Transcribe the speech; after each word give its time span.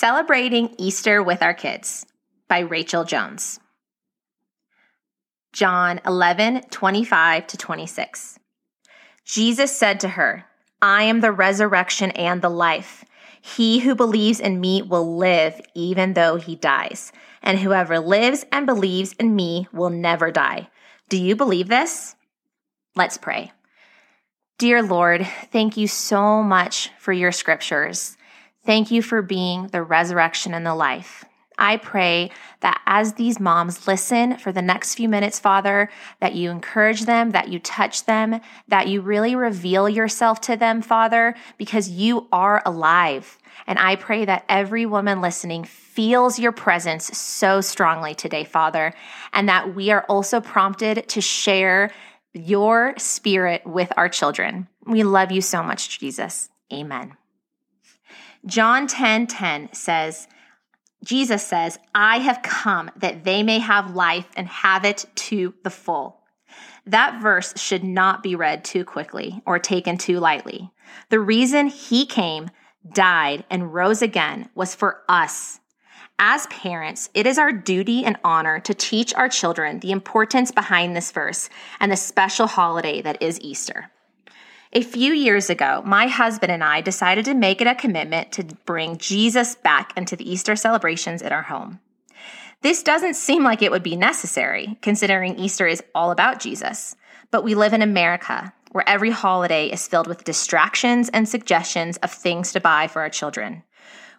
Celebrating 0.00 0.74
Easter 0.78 1.22
with 1.22 1.42
Our 1.42 1.52
Kids 1.52 2.06
by 2.48 2.60
Rachel 2.60 3.04
Jones. 3.04 3.60
John 5.52 6.00
11, 6.06 6.62
25 6.70 7.46
to 7.48 7.56
26. 7.58 8.38
Jesus 9.26 9.76
said 9.76 10.00
to 10.00 10.08
her, 10.08 10.46
I 10.80 11.02
am 11.02 11.20
the 11.20 11.30
resurrection 11.30 12.12
and 12.12 12.40
the 12.40 12.48
life. 12.48 13.04
He 13.42 13.80
who 13.80 13.94
believes 13.94 14.40
in 14.40 14.58
me 14.58 14.80
will 14.80 15.18
live 15.18 15.60
even 15.74 16.14
though 16.14 16.36
he 16.36 16.56
dies, 16.56 17.12
and 17.42 17.58
whoever 17.58 17.98
lives 17.98 18.46
and 18.50 18.64
believes 18.64 19.12
in 19.18 19.36
me 19.36 19.68
will 19.70 19.90
never 19.90 20.30
die. 20.30 20.70
Do 21.10 21.18
you 21.18 21.36
believe 21.36 21.68
this? 21.68 22.16
Let's 22.96 23.18
pray. 23.18 23.52
Dear 24.56 24.82
Lord, 24.82 25.26
thank 25.52 25.76
you 25.76 25.86
so 25.86 26.42
much 26.42 26.88
for 26.98 27.12
your 27.12 27.32
scriptures. 27.32 28.16
Thank 28.64 28.90
you 28.90 29.02
for 29.02 29.22
being 29.22 29.68
the 29.68 29.82
resurrection 29.82 30.54
and 30.54 30.66
the 30.66 30.74
life. 30.74 31.24
I 31.60 31.76
pray 31.76 32.30
that 32.60 32.80
as 32.86 33.14
these 33.14 33.38
moms 33.38 33.86
listen 33.86 34.38
for 34.38 34.50
the 34.50 34.62
next 34.62 34.94
few 34.94 35.08
minutes, 35.10 35.38
Father, 35.38 35.90
that 36.20 36.34
you 36.34 36.50
encourage 36.50 37.04
them, 37.04 37.30
that 37.30 37.48
you 37.48 37.58
touch 37.58 38.06
them, 38.06 38.40
that 38.68 38.88
you 38.88 39.02
really 39.02 39.36
reveal 39.36 39.86
yourself 39.86 40.40
to 40.42 40.56
them, 40.56 40.80
Father, 40.80 41.34
because 41.58 41.90
you 41.90 42.28
are 42.32 42.62
alive. 42.64 43.38
And 43.66 43.78
I 43.78 43.96
pray 43.96 44.24
that 44.24 44.46
every 44.48 44.86
woman 44.86 45.20
listening 45.20 45.64
feels 45.64 46.38
your 46.38 46.52
presence 46.52 47.16
so 47.16 47.60
strongly 47.60 48.14
today, 48.14 48.44
Father, 48.44 48.94
and 49.34 49.48
that 49.50 49.74
we 49.74 49.90
are 49.90 50.04
also 50.08 50.40
prompted 50.40 51.08
to 51.10 51.20
share 51.20 51.90
your 52.32 52.94
spirit 52.96 53.66
with 53.66 53.92
our 53.98 54.08
children. 54.08 54.66
We 54.86 55.02
love 55.02 55.30
you 55.30 55.42
so 55.42 55.62
much, 55.62 55.98
Jesus. 55.98 56.48
Amen. 56.72 57.16
John 58.46 58.86
10 58.86 59.26
10 59.26 59.72
says, 59.72 60.26
Jesus 61.04 61.46
says, 61.46 61.78
I 61.94 62.18
have 62.18 62.42
come 62.42 62.90
that 62.96 63.24
they 63.24 63.42
may 63.42 63.58
have 63.58 63.94
life 63.94 64.28
and 64.36 64.46
have 64.48 64.84
it 64.84 65.06
to 65.14 65.54
the 65.62 65.70
full. 65.70 66.20
That 66.86 67.20
verse 67.22 67.54
should 67.56 67.84
not 67.84 68.22
be 68.22 68.34
read 68.34 68.64
too 68.64 68.84
quickly 68.84 69.42
or 69.46 69.58
taken 69.58 69.96
too 69.96 70.18
lightly. 70.18 70.70
The 71.08 71.20
reason 71.20 71.68
he 71.68 72.04
came, 72.06 72.50
died, 72.92 73.44
and 73.50 73.72
rose 73.72 74.02
again 74.02 74.48
was 74.54 74.74
for 74.74 75.02
us. 75.08 75.60
As 76.18 76.46
parents, 76.48 77.08
it 77.14 77.26
is 77.26 77.38
our 77.38 77.52
duty 77.52 78.04
and 78.04 78.18
honor 78.24 78.60
to 78.60 78.74
teach 78.74 79.14
our 79.14 79.28
children 79.28 79.80
the 79.80 79.92
importance 79.92 80.50
behind 80.50 80.94
this 80.94 81.12
verse 81.12 81.48
and 81.78 81.90
the 81.90 81.96
special 81.96 82.46
holiday 82.46 83.00
that 83.00 83.22
is 83.22 83.40
Easter. 83.40 83.90
A 84.72 84.82
few 84.82 85.12
years 85.12 85.50
ago, 85.50 85.82
my 85.84 86.06
husband 86.06 86.52
and 86.52 86.62
I 86.62 86.80
decided 86.80 87.24
to 87.24 87.34
make 87.34 87.60
it 87.60 87.66
a 87.66 87.74
commitment 87.74 88.30
to 88.32 88.44
bring 88.66 88.98
Jesus 88.98 89.56
back 89.56 89.92
into 89.96 90.14
the 90.14 90.30
Easter 90.30 90.54
celebrations 90.54 91.22
in 91.22 91.32
our 91.32 91.42
home. 91.42 91.80
This 92.62 92.84
doesn't 92.84 93.14
seem 93.14 93.42
like 93.42 93.62
it 93.62 93.72
would 93.72 93.82
be 93.82 93.96
necessary, 93.96 94.78
considering 94.80 95.36
Easter 95.36 95.66
is 95.66 95.82
all 95.92 96.12
about 96.12 96.38
Jesus. 96.38 96.94
But 97.32 97.42
we 97.42 97.56
live 97.56 97.72
in 97.72 97.82
America, 97.82 98.52
where 98.70 98.88
every 98.88 99.10
holiday 99.10 99.66
is 99.66 99.88
filled 99.88 100.06
with 100.06 100.22
distractions 100.22 101.08
and 101.08 101.28
suggestions 101.28 101.96
of 101.96 102.12
things 102.12 102.52
to 102.52 102.60
buy 102.60 102.86
for 102.86 103.02
our 103.02 103.10
children. 103.10 103.64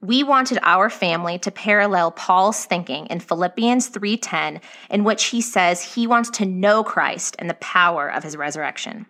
We 0.00 0.22
wanted 0.22 0.60
our 0.62 0.88
family 0.88 1.38
to 1.40 1.50
parallel 1.50 2.12
Paul's 2.12 2.64
thinking 2.64 3.04
in 3.08 3.20
Philippians 3.20 3.88
3:10 3.90 4.62
in 4.88 5.04
which 5.04 5.26
he 5.26 5.42
says 5.42 5.94
he 5.94 6.06
wants 6.06 6.30
to 6.30 6.46
know 6.46 6.82
Christ 6.82 7.36
and 7.38 7.50
the 7.50 7.54
power 7.54 8.08
of 8.08 8.22
his 8.22 8.34
resurrection. 8.34 9.04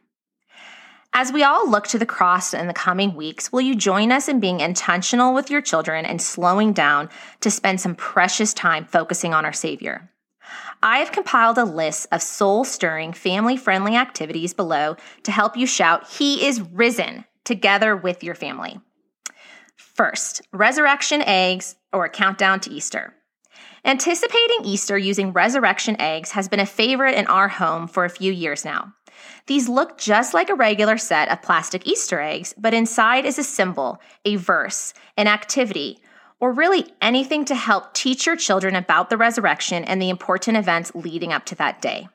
As 1.21 1.33
we 1.33 1.43
all 1.43 1.69
look 1.69 1.89
to 1.89 1.99
the 1.99 2.07
cross 2.07 2.55
in 2.55 2.69
the 2.69 2.73
coming 2.73 3.17
weeks, 3.17 3.51
will 3.51 3.61
you 3.61 3.75
join 3.75 4.13
us 4.13 4.29
in 4.29 4.39
being 4.39 4.61
intentional 4.61 5.35
with 5.35 5.51
your 5.51 5.61
children 5.61 6.07
and 6.07 6.23
slowing 6.23 6.73
down 6.73 7.09
to 7.41 7.51
spend 7.51 7.81
some 7.81 7.97
precious 7.97 8.55
time 8.55 8.85
focusing 8.85 9.35
on 9.35 9.45
our 9.45 9.53
Savior? 9.53 10.13
I 10.81 10.99
have 10.99 11.11
compiled 11.11 11.59
a 11.59 11.65
list 11.65 12.07
of 12.13 12.23
soul 12.23 12.65
stirring, 12.65 13.13
family 13.13 13.57
friendly 13.57 13.97
activities 13.97 14.55
below 14.55 14.95
to 15.25 15.33
help 15.33 15.57
you 15.57 15.67
shout, 15.67 16.09
He 16.09 16.47
is 16.47 16.61
risen, 16.61 17.25
together 17.45 17.97
with 17.97 18.23
your 18.23 18.37
family. 18.37 18.79
First, 19.75 20.43
resurrection 20.53 21.21
eggs 21.23 21.75
or 21.93 22.05
a 22.05 22.11
countdown 22.11 22.61
to 22.61 22.71
Easter. 22.71 23.13
Anticipating 23.85 24.65
Easter 24.65 24.97
using 24.97 25.33
resurrection 25.33 26.01
eggs 26.01 26.31
has 26.31 26.49
been 26.49 26.61
a 26.61 26.67
favorite 26.67 27.17
in 27.17 27.27
our 27.27 27.49
home 27.49 27.89
for 27.89 28.05
a 28.05 28.11
few 28.11 28.33
years 28.33 28.65
now. 28.65 28.93
These 29.47 29.69
look 29.69 29.99
just 29.99 30.35
like 30.35 30.51
a 30.51 30.55
regular 30.55 30.99
set 30.99 31.31
of 31.31 31.43
plastic 31.43 31.87
Easter 31.87 32.21
eggs, 32.21 32.55
but 32.59 32.75
inside 32.75 33.25
is 33.25 33.39
a 33.39 33.45
symbol, 33.45 34.01
a 34.25 34.37
verse, 34.37 34.95
an 35.17 35.27
activity, 35.27 35.99
or 36.41 36.53
really 36.53 36.87
anything 37.01 37.45
to 37.47 37.55
help 37.55 37.95
teach 37.95 38.27
your 38.27 38.37
children 38.37 38.77
about 38.77 39.11
the 39.11 39.17
resurrection 39.17 39.85
and 39.85 40.01
the 40.01 40.11
important 40.11 40.57
events 40.57 40.95
leading 40.95 41.33
up 41.33 41.45
to 41.47 41.55
that 41.57 41.83
day. 41.83 42.09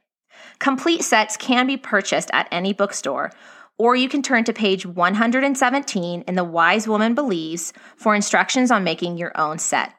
Complete 0.60 1.04
sets 1.04 1.38
can 1.38 1.68
be 1.68 1.78
purchased 1.78 2.30
at 2.32 2.48
any 2.52 2.74
bookstore, 2.74 3.32
or 3.78 3.96
you 3.96 4.08
can 4.08 4.22
turn 4.22 4.44
to 4.44 4.54
page 4.54 4.86
117 4.86 6.22
in 6.22 6.36
The 6.36 6.44
Wise 6.44 6.88
Woman 6.88 7.16
Believes 7.16 7.74
for 7.98 8.16
instructions 8.16 8.72
on 8.72 8.84
making 8.84 9.18
your 9.18 9.38
own 9.38 9.58
set. 9.58 9.94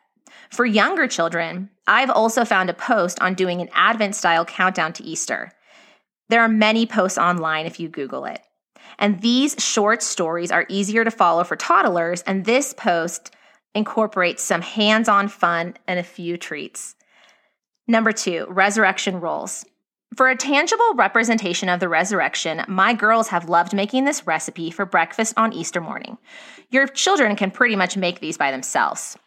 For 0.50 0.65
younger 0.65 1.09
children, 1.09 1.71
I've 1.86 2.10
also 2.10 2.44
found 2.44 2.71
a 2.71 2.75
post 2.75 3.21
on 3.21 3.34
doing 3.34 3.60
an 3.60 3.69
Advent 3.75 4.15
style 4.15 4.44
countdown 4.44 4.92
to 4.94 5.04
Easter. 5.04 5.53
There 6.28 6.40
are 6.40 6.48
many 6.48 6.86
posts 6.86 7.18
online 7.18 7.66
if 7.66 7.78
you 7.78 7.88
Google 7.88 8.24
it. 8.24 8.40
And 8.98 9.20
these 9.20 9.56
short 9.58 10.02
stories 10.02 10.50
are 10.50 10.66
easier 10.68 11.04
to 11.04 11.10
follow 11.10 11.44
for 11.44 11.56
toddlers, 11.56 12.22
and 12.22 12.44
this 12.44 12.72
post 12.72 13.34
incorporates 13.74 14.42
some 14.42 14.62
hands 14.62 15.08
on 15.08 15.28
fun 15.28 15.74
and 15.86 15.98
a 15.98 16.04
few 16.04 16.36
treats. 16.36 16.94
Number 17.86 18.12
two, 18.12 18.46
resurrection 18.48 19.20
rolls. 19.20 19.64
For 20.16 20.28
a 20.28 20.36
tangible 20.36 20.94
representation 20.94 21.68
of 21.68 21.80
the 21.80 21.88
resurrection, 21.88 22.62
my 22.68 22.94
girls 22.94 23.28
have 23.28 23.48
loved 23.48 23.74
making 23.74 24.04
this 24.04 24.26
recipe 24.28 24.70
for 24.70 24.86
breakfast 24.86 25.34
on 25.36 25.52
Easter 25.52 25.80
morning. 25.80 26.18
Your 26.70 26.86
children 26.86 27.34
can 27.34 27.50
pretty 27.50 27.74
much 27.74 27.96
make 27.96 28.20
these 28.20 28.38
by 28.38 28.52
themselves. 28.52 29.18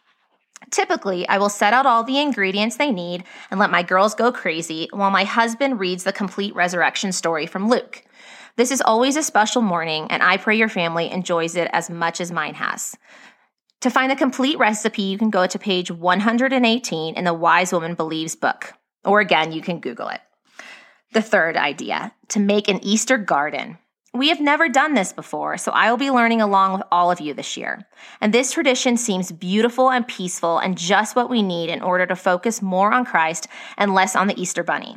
Typically, 0.70 1.26
I 1.28 1.38
will 1.38 1.48
set 1.48 1.72
out 1.72 1.86
all 1.86 2.04
the 2.04 2.18
ingredients 2.18 2.76
they 2.76 2.90
need 2.90 3.24
and 3.50 3.58
let 3.58 3.70
my 3.70 3.82
girls 3.82 4.14
go 4.14 4.30
crazy 4.32 4.88
while 4.92 5.10
my 5.10 5.24
husband 5.24 5.80
reads 5.80 6.04
the 6.04 6.12
complete 6.12 6.54
resurrection 6.54 7.12
story 7.12 7.46
from 7.46 7.68
Luke. 7.68 8.04
This 8.56 8.70
is 8.70 8.82
always 8.82 9.16
a 9.16 9.22
special 9.22 9.62
morning, 9.62 10.08
and 10.10 10.22
I 10.22 10.36
pray 10.36 10.56
your 10.56 10.68
family 10.68 11.10
enjoys 11.10 11.54
it 11.54 11.70
as 11.72 11.88
much 11.88 12.20
as 12.20 12.32
mine 12.32 12.54
has. 12.54 12.96
To 13.82 13.90
find 13.90 14.10
the 14.10 14.16
complete 14.16 14.58
recipe, 14.58 15.02
you 15.02 15.16
can 15.16 15.30
go 15.30 15.46
to 15.46 15.58
page 15.58 15.92
118 15.92 17.14
in 17.14 17.24
the 17.24 17.32
Wise 17.32 17.72
Woman 17.72 17.94
Believes 17.94 18.34
book, 18.34 18.74
or 19.04 19.20
again, 19.20 19.52
you 19.52 19.62
can 19.62 19.78
Google 19.78 20.08
it. 20.08 20.20
The 21.12 21.22
third 21.22 21.56
idea 21.56 22.12
to 22.28 22.40
make 22.40 22.68
an 22.68 22.84
Easter 22.84 23.16
garden. 23.16 23.78
We 24.14 24.30
have 24.30 24.40
never 24.40 24.68
done 24.68 24.94
this 24.94 25.12
before, 25.12 25.58
so 25.58 25.70
I 25.72 25.90
will 25.90 25.98
be 25.98 26.10
learning 26.10 26.40
along 26.40 26.72
with 26.72 26.82
all 26.90 27.10
of 27.10 27.20
you 27.20 27.34
this 27.34 27.56
year. 27.56 27.86
And 28.20 28.32
this 28.32 28.52
tradition 28.52 28.96
seems 28.96 29.30
beautiful 29.30 29.90
and 29.90 30.08
peaceful 30.08 30.58
and 30.58 30.78
just 30.78 31.14
what 31.14 31.28
we 31.28 31.42
need 31.42 31.68
in 31.68 31.82
order 31.82 32.06
to 32.06 32.16
focus 32.16 32.62
more 32.62 32.90
on 32.92 33.04
Christ 33.04 33.48
and 33.76 33.94
less 33.94 34.16
on 34.16 34.26
the 34.26 34.40
Easter 34.40 34.64
bunny. 34.64 34.96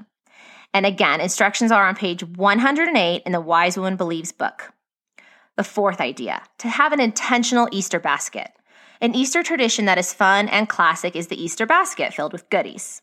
And 0.74 0.86
again, 0.86 1.20
instructions 1.20 1.72
are 1.72 1.86
on 1.86 1.96
page 1.96 2.24
108 2.24 3.24
in 3.26 3.32
the 3.34 3.42
Wise 3.42 3.78
Woman 3.78 3.98
Believes 3.98 4.32
book. 4.32 4.72
The 5.58 5.64
fourth 5.66 6.00
idea 6.00 6.44
to 6.60 6.70
have 6.70 6.94
an 6.94 7.02
intentional 7.02 7.68
Easter 7.72 8.00
basket. 8.00 8.50
An 9.02 9.14
Easter 9.14 9.44
tradition 9.44 9.86
that 9.86 9.98
is 9.98 10.14
fun 10.14 10.48
and 10.48 10.70
classic 10.70 11.18
is 11.18 11.28
the 11.28 11.44
Easter 11.44 11.66
basket 11.66 12.14
filled 12.14 12.32
with 12.32 12.50
goodies. 12.50 13.02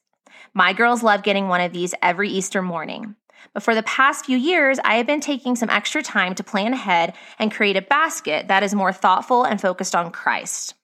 My 0.54 0.72
girls 0.72 1.02
love 1.02 1.22
getting 1.22 1.48
one 1.48 1.60
of 1.60 1.74
these 1.74 1.94
every 2.00 2.30
Easter 2.30 2.62
morning. 2.62 3.16
But 3.54 3.62
for 3.62 3.74
the 3.74 3.82
past 3.82 4.26
few 4.26 4.36
years, 4.36 4.78
I 4.84 4.96
have 4.96 5.06
been 5.06 5.20
taking 5.20 5.56
some 5.56 5.70
extra 5.70 6.02
time 6.02 6.34
to 6.34 6.44
plan 6.44 6.72
ahead 6.72 7.14
and 7.38 7.52
create 7.52 7.76
a 7.76 7.82
basket 7.82 8.48
that 8.48 8.62
is 8.62 8.74
more 8.74 8.92
thoughtful 8.92 9.44
and 9.44 9.60
focused 9.60 9.94
on 9.94 10.10
Christ. 10.10 10.74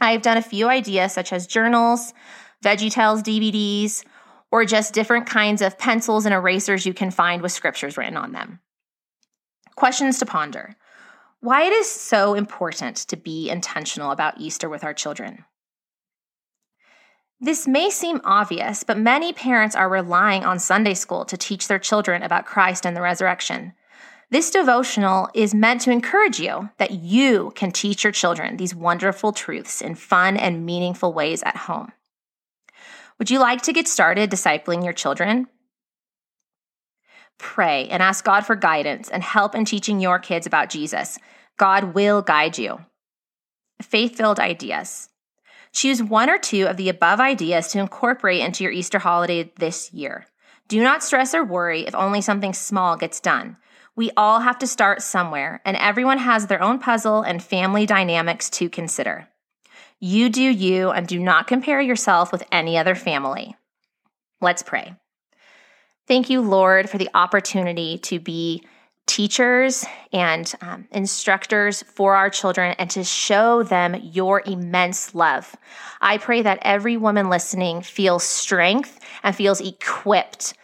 I've 0.00 0.22
done 0.22 0.36
a 0.36 0.42
few 0.42 0.68
ideas 0.68 1.12
such 1.12 1.32
as 1.32 1.46
journals, 1.46 2.12
VeggieTales 2.64 3.22
DVDs, 3.22 4.04
or 4.50 4.64
just 4.64 4.94
different 4.94 5.26
kinds 5.26 5.62
of 5.62 5.78
pencils 5.78 6.26
and 6.26 6.34
erasers 6.34 6.86
you 6.86 6.94
can 6.94 7.10
find 7.10 7.42
with 7.42 7.52
scriptures 7.52 7.96
written 7.96 8.16
on 8.16 8.32
them. 8.32 8.60
Questions 9.76 10.18
to 10.18 10.26
ponder. 10.26 10.76
Why 11.40 11.64
it 11.64 11.72
is 11.72 11.90
so 11.90 12.34
important 12.34 12.96
to 13.08 13.16
be 13.16 13.50
intentional 13.50 14.12
about 14.12 14.40
Easter 14.40 14.68
with 14.68 14.84
our 14.84 14.94
children. 14.94 15.44
This 17.40 17.66
may 17.66 17.90
seem 17.90 18.20
obvious, 18.24 18.84
but 18.84 18.96
many 18.96 19.32
parents 19.32 19.74
are 19.74 19.88
relying 19.88 20.44
on 20.44 20.58
Sunday 20.58 20.94
school 20.94 21.24
to 21.26 21.36
teach 21.36 21.68
their 21.68 21.78
children 21.78 22.22
about 22.22 22.46
Christ 22.46 22.86
and 22.86 22.96
the 22.96 23.02
resurrection. 23.02 23.74
This 24.30 24.50
devotional 24.50 25.28
is 25.34 25.54
meant 25.54 25.82
to 25.82 25.90
encourage 25.90 26.40
you 26.40 26.70
that 26.78 26.92
you 26.92 27.52
can 27.54 27.70
teach 27.70 28.04
your 28.04 28.12
children 28.12 28.56
these 28.56 28.74
wonderful 28.74 29.32
truths 29.32 29.82
in 29.82 29.94
fun 29.94 30.36
and 30.36 30.64
meaningful 30.64 31.12
ways 31.12 31.42
at 31.42 31.56
home. 31.56 31.92
Would 33.18 33.30
you 33.30 33.38
like 33.38 33.62
to 33.62 33.72
get 33.72 33.88
started 33.88 34.30
discipling 34.30 34.82
your 34.82 34.92
children? 34.92 35.46
Pray 37.38 37.88
and 37.88 38.02
ask 38.02 38.24
God 38.24 38.46
for 38.46 38.56
guidance 38.56 39.08
and 39.08 39.22
help 39.22 39.54
in 39.54 39.64
teaching 39.64 40.00
your 40.00 40.18
kids 40.18 40.46
about 40.46 40.70
Jesus. 40.70 41.18
God 41.56 41.94
will 41.94 42.22
guide 42.22 42.58
you. 42.58 42.84
Faith 43.82 44.16
filled 44.16 44.40
ideas. 44.40 45.08
Choose 45.74 46.02
one 46.02 46.30
or 46.30 46.38
two 46.38 46.66
of 46.66 46.76
the 46.76 46.88
above 46.88 47.20
ideas 47.20 47.68
to 47.68 47.80
incorporate 47.80 48.40
into 48.40 48.64
your 48.64 48.72
Easter 48.72 49.00
holiday 49.00 49.52
this 49.58 49.92
year. 49.92 50.26
Do 50.68 50.80
not 50.82 51.02
stress 51.02 51.34
or 51.34 51.44
worry 51.44 51.82
if 51.82 51.94
only 51.94 52.20
something 52.20 52.54
small 52.54 52.96
gets 52.96 53.20
done. 53.20 53.56
We 53.96 54.10
all 54.16 54.40
have 54.40 54.58
to 54.60 54.66
start 54.66 55.02
somewhere, 55.02 55.60
and 55.64 55.76
everyone 55.76 56.18
has 56.18 56.46
their 56.46 56.62
own 56.62 56.78
puzzle 56.78 57.22
and 57.22 57.42
family 57.42 57.86
dynamics 57.86 58.48
to 58.50 58.68
consider. 58.68 59.28
You 60.00 60.30
do 60.30 60.42
you 60.42 60.90
and 60.90 61.06
do 61.06 61.18
not 61.18 61.46
compare 61.46 61.80
yourself 61.80 62.32
with 62.32 62.44
any 62.50 62.78
other 62.78 62.94
family. 62.94 63.56
Let's 64.40 64.62
pray. 64.62 64.94
Thank 66.06 66.30
you, 66.30 66.40
Lord, 66.40 66.88
for 66.88 66.98
the 66.98 67.10
opportunity 67.14 67.98
to 67.98 68.20
be 68.20 68.62
teachers 69.06 69.84
and 70.12 70.52
um, 70.60 70.86
instructors 70.90 71.82
for 71.82 72.16
our 72.16 72.30
children 72.30 72.74
and 72.78 72.90
to 72.90 73.04
show 73.04 73.62
them 73.62 73.94
your 74.02 74.42
immense 74.46 75.14
love. 75.14 75.54
I 76.00 76.18
pray 76.18 76.42
that 76.42 76.58
every 76.62 76.96
woman 76.96 77.28
listening 77.28 77.82
feels 77.82 78.24
strength 78.24 78.98
and 79.22 79.36
feels 79.36 79.60
equipped 79.60 80.54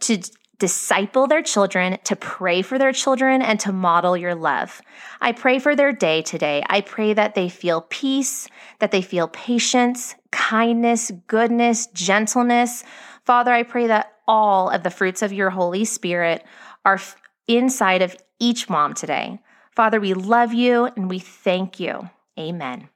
to 0.00 0.22
disciple 0.58 1.26
their 1.26 1.42
children, 1.42 1.98
to 2.04 2.16
pray 2.16 2.62
for 2.62 2.78
their 2.78 2.92
children, 2.92 3.42
and 3.42 3.60
to 3.60 3.72
model 3.72 4.16
your 4.16 4.34
love. 4.34 4.80
I 5.20 5.32
pray 5.32 5.58
for 5.58 5.76
their 5.76 5.92
day 5.92 6.22
today. 6.22 6.64
I 6.68 6.80
pray 6.80 7.14
that 7.14 7.34
they 7.34 7.48
feel 7.48 7.82
peace, 7.82 8.48
that 8.80 8.90
they 8.90 9.02
feel 9.02 9.28
patience, 9.28 10.16
kindness, 10.30 11.12
goodness, 11.28 11.86
gentleness. 11.88 12.82
Father, 13.24 13.52
I 13.52 13.62
pray 13.62 13.86
that 13.86 14.14
all 14.26 14.68
of 14.68 14.82
the 14.82 14.90
fruits 14.90 15.22
of 15.22 15.32
your 15.32 15.50
Holy 15.50 15.84
Spirit 15.84 16.44
are 16.84 17.00
inside 17.48 18.02
of 18.02 18.16
each 18.38 18.68
mom 18.68 18.94
today. 18.94 19.40
Father, 19.74 20.00
we 20.00 20.14
love 20.14 20.52
you 20.52 20.86
and 20.96 21.08
we 21.08 21.18
thank 21.18 21.80
you. 21.80 22.10
Amen. 22.38 22.88